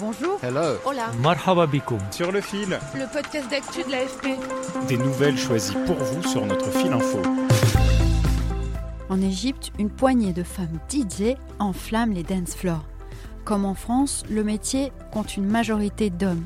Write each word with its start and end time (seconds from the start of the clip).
Bonjour. 0.00 0.38
Hello. 0.44 0.76
Hola. 0.84 1.10
Marhaba 1.20 1.66
bikoum. 1.66 1.98
Sur 2.12 2.30
le 2.30 2.40
fil. 2.40 2.78
Le 2.94 3.12
podcast 3.12 3.50
d'actu 3.50 3.82
de 3.82 3.90
l'AFP. 3.90 4.38
Des 4.86 4.96
nouvelles 4.96 5.36
choisies 5.36 5.74
pour 5.86 5.96
vous 5.96 6.22
sur 6.22 6.46
notre 6.46 6.70
fil 6.70 6.92
info. 6.92 7.20
En 9.08 9.20
Égypte, 9.20 9.72
une 9.76 9.90
poignée 9.90 10.32
de 10.32 10.44
femmes 10.44 10.78
DJ 10.88 11.34
enflamment 11.58 12.14
les 12.14 12.22
dance 12.22 12.54
floors. 12.54 12.84
Comme 13.44 13.64
en 13.64 13.74
France, 13.74 14.22
le 14.30 14.44
métier 14.44 14.92
compte 15.10 15.36
une 15.36 15.48
majorité 15.48 16.10
d'hommes. 16.10 16.44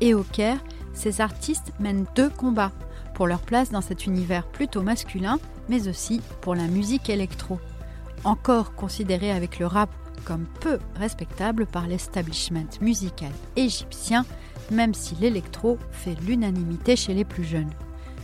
Et 0.00 0.14
au 0.14 0.22
Caire, 0.22 0.64
ces 0.94 1.20
artistes 1.20 1.72
mènent 1.80 2.06
deux 2.14 2.30
combats 2.30 2.72
pour 3.12 3.26
leur 3.26 3.40
place 3.40 3.70
dans 3.70 3.82
cet 3.82 4.06
univers 4.06 4.46
plutôt 4.46 4.80
masculin, 4.80 5.38
mais 5.68 5.88
aussi 5.88 6.22
pour 6.40 6.54
la 6.54 6.68
musique 6.68 7.10
électro. 7.10 7.60
Encore 8.24 8.74
considérée 8.74 9.30
avec 9.30 9.58
le 9.58 9.66
rap 9.66 9.90
comme 10.24 10.46
peu 10.60 10.78
respectable 10.96 11.66
par 11.66 11.86
l'establishment 11.86 12.68
musical 12.80 13.30
égyptien, 13.56 14.24
même 14.70 14.94
si 14.94 15.14
l'électro 15.16 15.78
fait 15.92 16.16
l'unanimité 16.26 16.96
chez 16.96 17.14
les 17.14 17.24
plus 17.24 17.44
jeunes. 17.44 17.70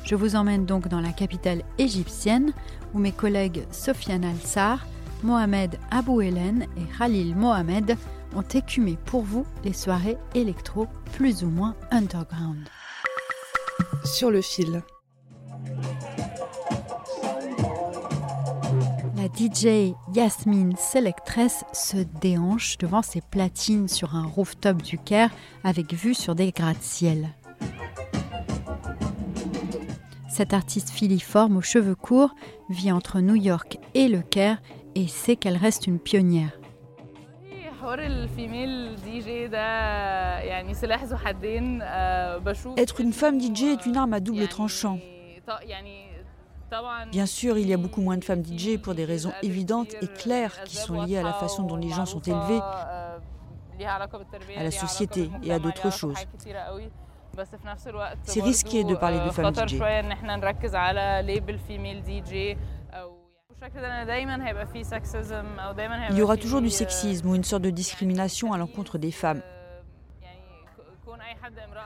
Je 0.04 0.14
vous 0.14 0.36
emmène 0.36 0.66
donc 0.66 0.88
dans 0.88 1.00
la 1.00 1.12
capitale 1.12 1.62
égyptienne 1.78 2.52
où 2.94 2.98
mes 2.98 3.12
collègues 3.12 3.64
Sofiane 3.70 4.24
Al-Sar, 4.24 4.86
Mohamed 5.22 5.78
Abou 5.90 6.20
Helen 6.20 6.66
et 6.76 6.98
Khalil 6.98 7.36
Mohamed 7.36 7.96
ont 8.34 8.42
écumé 8.42 8.96
pour 9.06 9.22
vous 9.22 9.46
les 9.64 9.72
soirées 9.72 10.16
électro 10.34 10.86
plus 11.12 11.44
ou 11.44 11.48
moins 11.48 11.74
underground. 11.90 12.68
Sur 14.04 14.30
le 14.30 14.40
fil. 14.40 14.82
DJ 19.40 19.94
Yasmine 20.12 20.76
Selectress 20.76 21.64
se 21.72 21.96
déhanche 22.20 22.76
devant 22.76 23.00
ses 23.00 23.22
platines 23.22 23.88
sur 23.88 24.14
un 24.14 24.26
rooftop 24.26 24.82
du 24.82 24.98
Caire 24.98 25.30
avec 25.64 25.94
vue 25.94 26.12
sur 26.12 26.34
des 26.34 26.52
gratte-ciel. 26.52 27.30
Cette 30.28 30.52
artiste 30.52 30.90
filiforme 30.90 31.56
aux 31.56 31.62
cheveux 31.62 31.94
courts 31.94 32.34
vit 32.68 32.92
entre 32.92 33.20
New 33.20 33.34
York 33.34 33.78
et 33.94 34.08
le 34.08 34.20
Caire 34.20 34.60
et 34.94 35.08
sait 35.08 35.36
qu'elle 35.36 35.56
reste 35.56 35.86
une 35.86 36.00
pionnière. 36.00 36.60
Être 42.76 43.00
une 43.00 43.12
femme 43.14 43.40
DJ 43.40 43.62
est 43.62 43.86
une 43.86 43.96
arme 43.96 44.12
à 44.12 44.20
double 44.20 44.48
tranchant. 44.48 44.98
Bien 47.10 47.26
sûr, 47.26 47.58
il 47.58 47.68
y 47.68 47.74
a 47.74 47.76
beaucoup 47.76 48.00
moins 48.00 48.16
de 48.16 48.24
femmes 48.24 48.44
DJ 48.44 48.78
pour 48.78 48.94
des 48.94 49.04
raisons 49.04 49.32
évidentes 49.42 49.94
et 50.00 50.06
claires 50.06 50.62
qui 50.64 50.76
sont 50.76 51.02
liées 51.02 51.18
à 51.18 51.22
la 51.22 51.32
façon 51.32 51.64
dont 51.64 51.76
les 51.76 51.90
gens 51.90 52.06
sont 52.06 52.20
élevés, 52.20 52.60
à 53.80 54.62
la 54.62 54.70
société 54.70 55.30
et 55.42 55.52
à 55.52 55.58
d'autres 55.58 55.90
choses. 55.90 56.18
C'est 58.24 58.42
risqué 58.42 58.84
de 58.84 58.94
parler 58.94 59.20
de 59.20 59.30
femmes 59.30 59.54
DJ. 59.54 59.80
Il 66.10 66.16
y 66.16 66.22
aura 66.22 66.36
toujours 66.36 66.62
du 66.62 66.70
sexisme 66.70 67.28
ou 67.28 67.34
une 67.34 67.44
sorte 67.44 67.62
de 67.62 67.70
discrimination 67.70 68.52
à 68.52 68.58
l'encontre 68.58 68.96
des 68.98 69.10
femmes. 69.10 69.42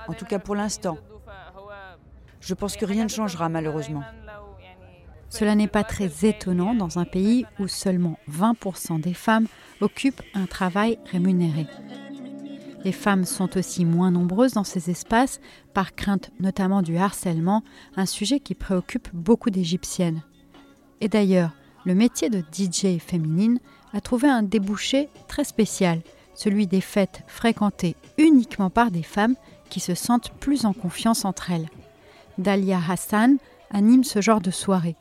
En 0.07 0.13
tout 0.13 0.25
cas 0.25 0.39
pour 0.39 0.55
l'instant. 0.55 0.99
Je 2.41 2.53
pense 2.53 2.77
que 2.77 2.85
rien 2.85 3.05
ne 3.05 3.09
changera 3.09 3.49
malheureusement. 3.49 4.03
Cela 5.29 5.55
n'est 5.55 5.69
pas 5.69 5.85
très 5.85 6.11
étonnant 6.27 6.75
dans 6.75 6.99
un 6.99 7.05
pays 7.05 7.45
où 7.59 7.67
seulement 7.67 8.19
20% 8.31 9.01
des 9.01 9.15
femmes 9.15 9.47
occupent 9.81 10.23
un 10.35 10.47
travail 10.47 10.99
rémunéré. 11.11 11.67
Les 12.85 12.93
femmes 12.93 13.25
sont 13.25 13.57
aussi 13.57 13.85
moins 13.85 14.11
nombreuses 14.11 14.53
dans 14.53 14.65
ces 14.65 14.91
espaces, 14.91 15.41
par 15.73 15.95
crainte 15.95 16.31
notamment 16.39 16.83
du 16.83 16.99
harcèlement, 16.99 17.65
un 17.97 18.07
sujet 18.07 18.41
qui 18.41 18.55
préoccupe 18.55 19.09
beaucoup 19.15 19.51
d'Égyptiennes. 19.51 20.23
Et 21.01 21.09
d'ailleurs, 21.09 21.53
le 21.87 21.95
métier 21.95 22.29
de 22.29 22.41
DJ 22.41 22.99
féminine 22.99 23.59
a 23.95 24.01
trouvé 24.01 24.29
un 24.29 24.43
débouché 24.43 25.09
très 25.29 25.45
spécial, 25.45 26.03
celui 26.35 26.67
des 26.67 26.81
fêtes 26.81 27.23
fréquentées 27.27 27.97
uniquement 28.19 28.71
par 28.71 28.91
des 28.91 29.03
femmes 29.03 29.37
qui 29.71 29.81
se 29.81 29.95
sentent 29.95 30.31
plus 30.41 30.67
en 30.67 30.73
confiance 30.73 31.25
entre 31.25 31.51
elles. 31.51 31.69
Dalia 32.39 32.81
Hassan 32.89 33.39
anime 33.71 34.05
ce 34.05 34.21
genre 34.21 34.41
de 34.41 34.51
soirée. 34.51 34.97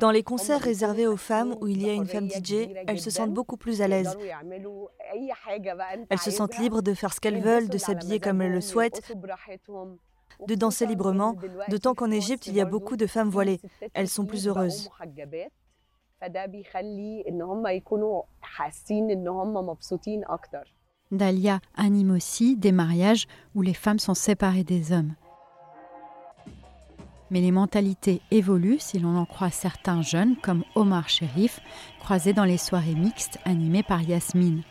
Dans 0.00 0.10
les 0.10 0.22
concerts 0.22 0.60
réservés 0.60 1.06
aux 1.06 1.16
femmes 1.16 1.54
où 1.60 1.68
il 1.68 1.82
y 1.82 1.90
a 1.90 1.92
une 1.92 2.06
femme 2.06 2.30
DJ, 2.30 2.68
elles 2.86 3.00
se 3.00 3.10
sentent 3.10 3.34
beaucoup 3.34 3.56
plus 3.56 3.82
à 3.82 3.88
l'aise. 3.88 4.16
Elles 6.08 6.18
se 6.18 6.30
sentent 6.30 6.58
libres 6.58 6.82
de 6.82 6.94
faire 6.94 7.12
ce 7.12 7.20
qu'elles 7.20 7.40
veulent, 7.40 7.68
de 7.68 7.78
s'habiller 7.78 8.20
comme 8.20 8.40
elles 8.40 8.52
le 8.52 8.60
souhaitent, 8.60 9.02
de 10.46 10.54
danser 10.54 10.86
librement, 10.86 11.36
d'autant 11.68 11.94
qu'en 11.94 12.10
Égypte, 12.10 12.46
il 12.46 12.54
y 12.54 12.60
a 12.60 12.64
beaucoup 12.64 12.96
de 12.96 13.06
femmes 13.06 13.28
voilées. 13.28 13.60
Elles 13.94 14.08
sont 14.08 14.24
plus 14.24 14.48
heureuses. 14.48 14.88
Dalia 21.12 21.60
anime 21.76 22.10
aussi 22.12 22.56
des 22.56 22.72
mariages 22.72 23.26
où 23.54 23.62
les 23.62 23.74
femmes 23.74 23.98
sont 23.98 24.14
séparées 24.14 24.64
des 24.64 24.92
hommes. 24.92 25.14
Mais 27.30 27.40
les 27.40 27.50
mentalités 27.50 28.20
évoluent 28.30 28.80
si 28.80 28.98
l'on 28.98 29.16
en 29.16 29.24
croit 29.24 29.50
certains 29.50 30.02
jeunes 30.02 30.36
comme 30.36 30.64
Omar 30.74 31.08
Sherif, 31.08 31.60
croisés 32.00 32.32
dans 32.32 32.44
les 32.44 32.58
soirées 32.58 32.94
mixtes 32.94 33.38
animées 33.44 33.82
par 33.82 34.02
Yasmine. 34.02 34.62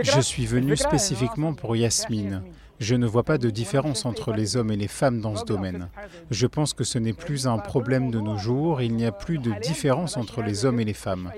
Je 0.00 0.20
suis 0.20 0.46
venu 0.46 0.76
spécifiquement 0.76 1.54
pour 1.54 1.74
Yasmine. 1.74 2.42
Je 2.82 2.96
ne 2.96 3.06
vois 3.06 3.22
pas 3.22 3.38
de 3.38 3.48
différence 3.48 4.04
entre 4.06 4.32
les 4.32 4.56
hommes 4.56 4.72
et 4.72 4.76
les 4.76 4.88
femmes 4.88 5.20
dans 5.20 5.36
ce 5.36 5.44
domaine. 5.44 5.88
Je 6.32 6.48
pense 6.48 6.74
que 6.74 6.82
ce 6.82 6.98
n'est 6.98 7.12
plus 7.12 7.46
un 7.46 7.58
problème 7.58 8.10
de 8.10 8.18
nos 8.18 8.36
jours, 8.36 8.82
il 8.82 8.96
n'y 8.96 9.06
a 9.06 9.12
plus 9.12 9.38
de 9.38 9.52
différence 9.62 10.16
entre 10.16 10.42
les 10.42 10.64
hommes 10.64 10.80
et 10.80 10.84
les 10.84 10.92
femmes. 10.92 11.30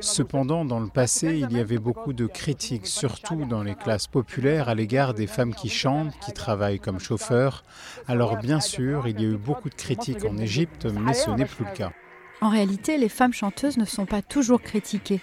Cependant, 0.00 0.64
dans 0.64 0.80
le 0.80 0.88
passé, 0.88 1.38
il 1.38 1.56
y 1.56 1.60
avait 1.60 1.78
beaucoup 1.78 2.12
de 2.12 2.26
critiques, 2.26 2.88
surtout 2.88 3.44
dans 3.44 3.62
les 3.62 3.76
classes 3.76 4.08
populaires, 4.08 4.68
à 4.68 4.74
l'égard 4.74 5.14
des 5.14 5.28
femmes 5.28 5.54
qui 5.54 5.68
chantent, 5.68 6.18
qui 6.18 6.32
travaillent 6.32 6.80
comme 6.80 6.98
chauffeurs. 6.98 7.62
Alors 8.08 8.36
bien 8.36 8.58
sûr, 8.58 9.06
il 9.06 9.20
y 9.20 9.24
a 9.24 9.28
eu 9.28 9.36
beaucoup 9.36 9.70
de 9.70 9.76
critiques 9.76 10.24
en 10.24 10.36
Égypte, 10.36 10.86
mais 10.86 11.14
ce 11.14 11.30
n'est 11.30 11.44
plus 11.44 11.64
le 11.64 11.76
cas. 11.76 11.92
En 12.40 12.48
réalité, 12.48 12.98
les 12.98 13.08
femmes 13.08 13.32
chanteuses 13.32 13.76
ne 13.76 13.84
sont 13.84 14.06
pas 14.06 14.20
toujours 14.22 14.60
critiquées. 14.60 15.20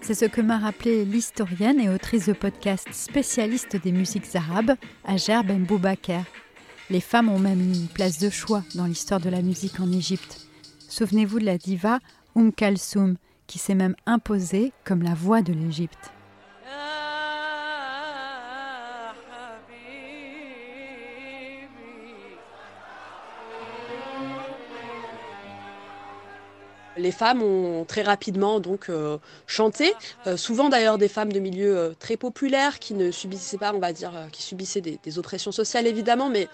C'est 0.00 0.14
ce 0.14 0.24
que 0.24 0.40
m'a 0.40 0.58
rappelé 0.58 1.04
l'historienne 1.04 1.80
et 1.80 1.88
autrice 1.88 2.26
de 2.26 2.32
podcast 2.32 2.88
spécialiste 2.92 3.76
des 3.76 3.92
musiques 3.92 4.34
arabes, 4.34 4.74
Ager 5.04 5.40
Ben 5.44 5.64
Boubaker. 5.64 6.22
Les 6.88 7.00
femmes 7.00 7.28
ont 7.28 7.38
même 7.38 7.60
une 7.60 7.88
place 7.88 8.18
de 8.18 8.30
choix 8.30 8.62
dans 8.74 8.86
l'histoire 8.86 9.20
de 9.20 9.28
la 9.28 9.42
musique 9.42 9.80
en 9.80 9.92
Égypte. 9.92 10.46
Souvenez-vous 10.88 11.40
de 11.40 11.44
la 11.44 11.58
diva 11.58 11.98
Umm 12.34 12.52
Kalsoum, 12.52 13.16
qui 13.46 13.58
s'est 13.58 13.74
même 13.74 13.96
imposée 14.06 14.72
comme 14.84 15.02
la 15.02 15.14
voix 15.14 15.42
de 15.42 15.52
l'Égypte. 15.52 16.12
Les 26.98 27.12
femmes 27.12 27.42
ont 27.42 27.84
très 27.84 28.02
rapidement 28.02 28.60
donc 28.60 28.88
euh, 28.88 29.18
chanté, 29.46 29.92
euh, 30.26 30.36
souvent 30.36 30.68
d'ailleurs 30.68 30.98
des 30.98 31.08
femmes 31.08 31.32
de 31.32 31.38
milieux 31.38 31.76
euh, 31.76 31.94
très 31.98 32.16
populaires 32.16 32.78
qui 32.80 32.94
ne 32.94 33.10
subissaient 33.10 33.56
pas, 33.58 33.72
on 33.72 33.78
va 33.78 33.92
dire, 33.92 34.12
qui 34.32 34.42
subissaient 34.42 34.80
des, 34.80 34.98
des 35.02 35.18
oppressions 35.18 35.52
sociales 35.52 35.86
évidemment, 35.86 36.28
mais 36.28 36.48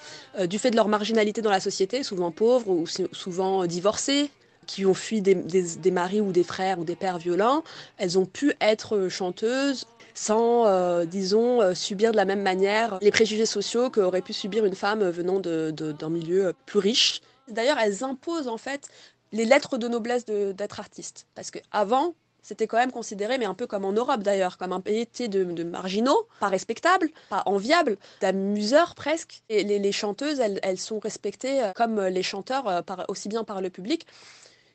du 0.46 0.58
fait 0.58 0.70
de 0.70 0.76
leur 0.76 0.88
marginalité 0.88 1.40
dans 1.42 1.50
la 1.50 1.60
société, 1.60 2.02
souvent 2.02 2.30
pauvres 2.30 2.68
ou 2.68 2.86
souvent 3.12 3.66
divorcées, 3.66 4.30
qui 4.66 4.86
ont 4.86 4.94
fui 4.94 5.20
des, 5.20 5.34
des- 5.34 5.76
des 5.76 5.90
maris 5.90 6.20
ou 6.20 6.32
des 6.32 6.44
frères 6.44 6.78
ou 6.78 6.84
des 6.84 6.96
pères 6.96 7.18
violents, 7.18 7.64
elles 7.96 8.18
ont 8.18 8.26
pu 8.26 8.52
être 8.60 9.08
chanteuses. 9.08 9.86
sans, 10.16 11.04
disons, 11.06 11.74
subir 11.74 12.12
de 12.12 12.16
la 12.16 12.24
même 12.24 12.42
manière 12.42 12.98
les 13.02 13.10
préjugés 13.10 13.46
sociaux 13.46 13.90
qu'aurait 13.90 14.22
pu 14.22 14.32
subir 14.32 14.64
une 14.64 14.76
femme 14.76 15.02
venant 15.10 15.40
d'un 15.40 16.08
milieu 16.10 16.52
plus 16.66 16.78
riche. 16.78 17.20
D'ailleurs, 17.48 17.78
elles 17.78 18.04
imposent 18.04 18.46
en 18.48 18.56
fait 18.56 18.88
les 19.34 19.44
lettres 19.44 19.76
de 19.76 19.88
noblesse 19.88 20.24
d'être 20.24 20.80
artiste. 20.80 21.26
Parce 21.34 21.50
qu'avant, 21.50 22.14
c'était 22.40 22.66
quand 22.66 22.76
même 22.76 22.92
considéré, 22.92 23.36
mais 23.36 23.46
un 23.46 23.54
peu 23.54 23.66
comme 23.66 23.84
en 23.84 23.92
Europe 23.92 24.22
d'ailleurs, 24.22 24.58
comme 24.58 24.72
un 24.72 24.80
pays 24.80 25.06
de, 25.28 25.64
marginaux, 25.64 26.28
pas 26.40 26.48
respectables, 26.48 27.10
pas 27.30 27.42
enviables, 27.46 27.96
d'amuseurs 28.20 28.94
presque. 28.94 29.42
Et 29.48 29.64
les, 29.64 29.92
chanteuses, 29.92 30.40
elles, 30.40 30.78
sont 30.78 31.00
respectées 31.00 31.62
euh, 31.62 31.72
comme 31.72 32.00
les 32.00 32.22
chanteurs, 32.22 32.68
euh, 32.68 32.80
aussi 33.08 33.28
bien 33.28 33.44
par 33.44 33.60
le 33.60 33.70
public 33.70 34.06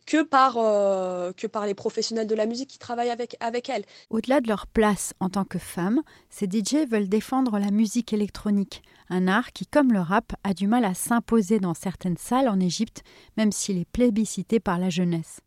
que 0.09 0.23
par, 0.23 0.55
euh, 0.57 1.31
que 1.33 1.45
par 1.45 1.67
les 1.67 1.75
professionnels 1.75 2.25
de 2.25 2.33
la 2.33 2.47
musique 2.47 2.67
qui 2.67 2.79
travaillent 2.79 3.11
avec, 3.11 3.37
avec 3.39 3.69
elles. 3.69 3.85
Au-delà 4.09 4.41
de 4.41 4.47
leur 4.47 4.65
place 4.65 5.13
en 5.19 5.29
tant 5.29 5.45
que 5.45 5.59
femmes, 5.59 6.01
ces 6.31 6.47
DJ 6.47 6.89
veulent 6.89 7.07
défendre 7.07 7.59
la 7.59 7.69
musique 7.69 8.11
électronique, 8.11 8.81
un 9.09 9.27
art 9.27 9.51
qui, 9.53 9.67
comme 9.67 9.93
le 9.93 9.99
rap, 9.99 10.33
a 10.43 10.55
du 10.55 10.65
mal 10.65 10.83
à 10.83 10.95
s'imposer 10.95 11.59
dans 11.59 11.75
certaines 11.75 12.17
salles 12.17 12.49
en 12.49 12.59
Égypte, 12.59 13.03
même 13.37 13.51
s'il 13.51 13.77
est 13.77 13.85
plébiscité 13.85 14.59
par 14.59 14.79
la 14.79 14.89
jeunesse. 14.89 15.41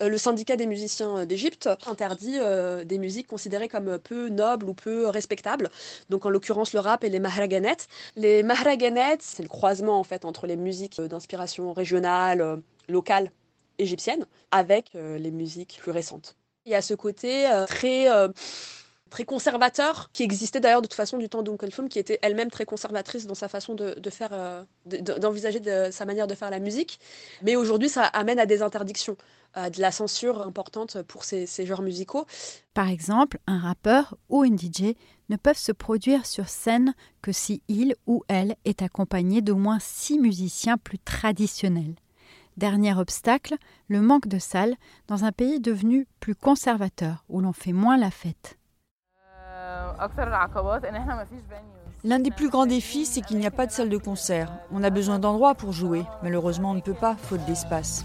Euh, 0.00 0.08
le 0.08 0.18
syndicat 0.18 0.56
des 0.56 0.66
musiciens 0.66 1.24
d'Égypte 1.24 1.68
interdit 1.86 2.38
euh, 2.40 2.82
des 2.82 2.98
musiques 2.98 3.28
considérées 3.28 3.68
comme 3.68 4.00
peu 4.00 4.30
nobles 4.30 4.68
ou 4.68 4.74
peu 4.74 5.06
respectables. 5.06 5.70
Donc 6.10 6.26
en 6.26 6.30
l'occurrence 6.30 6.72
le 6.72 6.80
rap 6.80 7.04
et 7.04 7.08
les 7.08 7.20
mahraganet. 7.20 7.76
Les 8.16 8.42
mahraganet, 8.42 9.18
c'est 9.20 9.44
le 9.44 9.48
croisement 9.48 10.00
en 10.00 10.04
fait 10.04 10.24
entre 10.24 10.48
les 10.48 10.56
musiques 10.56 11.00
d'inspiration 11.00 11.72
régionale, 11.72 12.60
locale, 12.88 13.30
égyptienne, 13.82 14.26
avec 14.50 14.92
les 14.94 15.30
musiques 15.30 15.78
plus 15.80 15.92
récentes. 15.92 16.36
Il 16.64 16.72
y 16.72 16.74
a 16.74 16.82
ce 16.82 16.94
côté 16.94 17.48
très 17.68 18.08
très 19.12 19.24
conservateur, 19.24 20.10
qui 20.12 20.22
existait 20.22 20.58
d'ailleurs 20.58 20.80
de 20.80 20.86
toute 20.86 20.96
façon 20.96 21.18
du 21.18 21.28
temps 21.28 21.42
d'Uncle 21.42 21.88
qui 21.88 21.98
était 21.98 22.18
elle-même 22.22 22.50
très 22.50 22.64
conservatrice 22.64 23.26
dans 23.26 23.34
sa 23.34 23.46
façon 23.46 23.74
de, 23.74 24.10
faire, 24.10 24.64
d'envisager 24.86 25.60
sa 25.92 26.06
manière 26.06 26.26
de 26.26 26.34
faire 26.34 26.50
la 26.50 26.58
musique. 26.58 26.98
Mais 27.42 27.54
aujourd'hui, 27.54 27.90
ça 27.90 28.04
amène 28.04 28.38
à 28.38 28.46
des 28.46 28.62
interdictions 28.62 29.16
de 29.54 29.80
la 29.80 29.92
censure 29.92 30.40
importante 30.40 31.02
pour 31.02 31.24
ces, 31.24 31.46
genres 31.66 31.82
musicaux. 31.82 32.26
Par 32.72 32.88
exemple, 32.88 33.38
un 33.46 33.58
rappeur 33.58 34.16
ou 34.30 34.44
une 34.44 34.58
DJ 34.58 34.94
ne 35.28 35.36
peuvent 35.36 35.58
se 35.58 35.72
produire 35.72 36.24
sur 36.24 36.48
scène 36.48 36.94
que 37.20 37.32
si 37.32 37.62
il 37.68 37.94
ou 38.06 38.24
elle 38.28 38.56
est 38.64 38.80
accompagné 38.80 39.42
d'au 39.42 39.56
moins 39.56 39.78
six 39.78 40.18
musiciens 40.18 40.78
plus 40.78 40.98
traditionnels. 40.98 41.96
Dernier 42.56 42.94
obstacle, 42.94 43.56
le 43.88 44.00
manque 44.00 44.28
de 44.28 44.38
salles 44.38 44.74
dans 45.08 45.24
un 45.24 45.32
pays 45.32 45.60
devenu 45.60 46.06
plus 46.20 46.34
conservateur, 46.34 47.24
où 47.28 47.40
l'on 47.40 47.52
fait 47.52 47.72
moins 47.72 47.96
la 47.96 48.10
fête. 48.10 48.58
L'un 52.04 52.18
des 52.18 52.30
plus 52.30 52.50
grands 52.50 52.66
défis, 52.66 53.06
c'est 53.06 53.20
qu'il 53.20 53.38
n'y 53.38 53.46
a 53.46 53.50
pas 53.50 53.66
de 53.66 53.72
salle 53.72 53.88
de 53.88 53.96
concert. 53.96 54.52
On 54.70 54.82
a 54.82 54.90
besoin 54.90 55.18
d'endroits 55.18 55.54
pour 55.54 55.72
jouer. 55.72 56.04
Malheureusement, 56.22 56.72
on 56.72 56.74
ne 56.74 56.80
peut 56.80 56.94
pas, 56.94 57.14
faute 57.14 57.44
d'espace. 57.46 58.04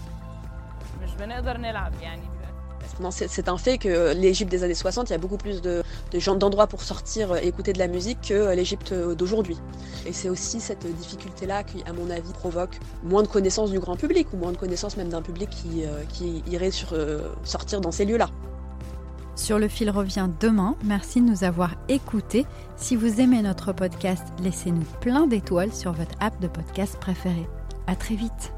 C'est 3.10 3.48
un 3.48 3.58
fait 3.58 3.78
que 3.78 4.12
l'Égypte 4.14 4.50
des 4.50 4.64
années 4.64 4.74
60, 4.74 5.08
il 5.08 5.12
y 5.12 5.14
a 5.14 5.18
beaucoup 5.18 5.36
plus 5.36 5.60
de, 5.60 5.82
d'endroits 6.36 6.66
pour 6.66 6.82
sortir 6.82 7.36
et 7.36 7.46
écouter 7.46 7.72
de 7.72 7.78
la 7.78 7.88
musique 7.88 8.18
que 8.28 8.54
l'Égypte 8.54 8.92
d'aujourd'hui. 8.92 9.56
Et 10.06 10.12
c'est 10.12 10.28
aussi 10.28 10.60
cette 10.60 10.86
difficulté-là 10.96 11.64
qui, 11.64 11.82
à 11.84 11.92
mon 11.92 12.10
avis, 12.10 12.32
provoque 12.32 12.78
moins 13.02 13.22
de 13.22 13.28
connaissances 13.28 13.70
du 13.70 13.78
grand 13.78 13.96
public 13.96 14.26
ou 14.32 14.36
moins 14.36 14.52
de 14.52 14.56
connaissances 14.56 14.96
même 14.96 15.08
d'un 15.08 15.22
public 15.22 15.50
qui, 15.50 15.84
euh, 15.84 16.02
irait 16.46 16.70
euh, 16.92 17.28
sortir 17.44 17.80
dans 17.80 17.92
ces 17.92 18.04
lieux-là. 18.04 18.28
Sur 19.34 19.58
le 19.58 19.68
fil 19.68 19.90
revient 19.90 20.28
demain. 20.40 20.74
Merci 20.84 21.20
de 21.20 21.26
nous 21.26 21.44
avoir 21.44 21.76
écoutés. 21.88 22.44
Si 22.76 22.96
vous 22.96 23.20
aimez 23.20 23.40
notre 23.42 23.72
podcast, 23.72 24.24
laissez-nous 24.42 24.84
plein 25.00 25.26
d'étoiles 25.26 25.72
sur 25.72 25.92
votre 25.92 26.14
app 26.20 26.40
de 26.40 26.48
podcast 26.48 26.96
préférée. 26.98 27.46
À 27.86 27.94
très 27.94 28.16
vite. 28.16 28.57